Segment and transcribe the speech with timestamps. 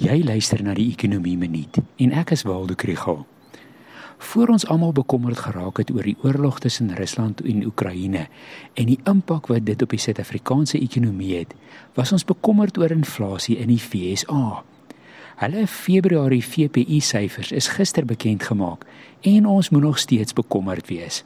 [0.00, 3.26] Jy luister na die Ekonomie Minuut en ek is Waldo Krugel.
[4.22, 8.22] Voor ons almal bekommerd geraak het oor die oorlog tussen Rusland en Oekraïne
[8.72, 11.52] en die impak wat dit op die Suid-Afrikaanse ekonomie het,
[11.98, 14.62] was ons bekommerd oor inflasie in die FSA.
[15.42, 18.86] Hulle Februarie VPI syfers is gister bekend gemaak
[19.28, 21.20] en ons moet nog steeds bekommerd wees.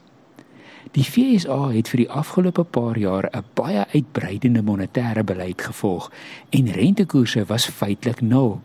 [0.94, 6.12] Die FSA het vir die afgelope paar jaar 'n baie uitbreidende monetêre beleid gevolg
[6.50, 8.60] en rentekoerse was feitelik nul.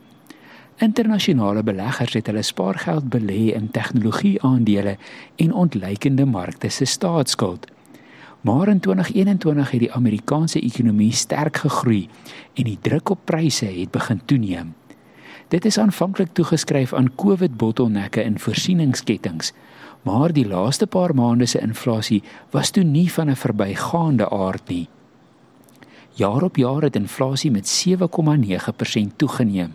[0.77, 4.97] Internasionale beleggers het hulle spaargeld belê in tegnologie-aandele
[5.35, 7.67] en ontleikende markte se staatsskuld.
[8.41, 12.09] Maar in 2021 het die Amerikaanse ekonomie sterk gegroei
[12.53, 14.73] en die druk op pryse het begin toeneem.
[15.47, 19.53] Dit is aanvanklik toegeskryf aan COVID-bottelnekke in voorsieningsketTINGS,
[20.01, 24.87] maar die laaste paar maande se inflasie was toe nie van 'n verbygaande aard nie.
[26.13, 29.73] Jaar op jaar het inflasie met 7,9% toegeneem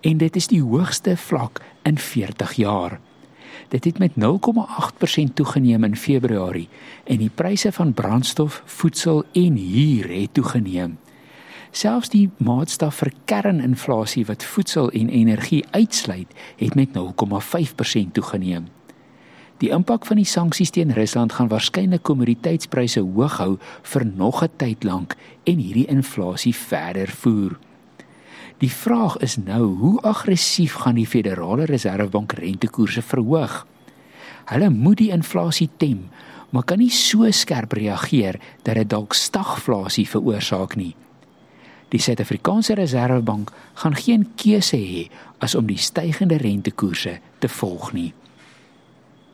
[0.00, 3.00] en dit is die hoogste vlak in 40 jaar.
[3.68, 6.68] Dit het met 0,8% toegeneem in Februarie
[7.04, 10.98] en die pryse van brandstof, voedsel en huur het toegeneem.
[11.70, 18.68] Selfs die maatstaf vir kerninflasie wat voedsel en energie uitsluit, het met 0,5% toegeneem.
[19.56, 24.50] Die impak van die sanksies teen Rusland gaan waarskynlik kommoditeitspryse hoog hou vir nog 'n
[24.56, 27.56] tyd lank en hierdie inflasie verder voer.
[28.58, 33.66] Die vraag is nou, hoe aggressief gaan die Federale Reservebank rentekoerse verhoog?
[34.44, 36.08] Hulle moet die inflasie tem,
[36.50, 40.94] maar kan nie so skerp reageer dat dit dalk stagflasie veroorsaak nie.
[41.88, 48.12] Die Suid-Afrikaanse Reservebank gaan geen keuse hê as om die stygende rentekoerse te volg nie.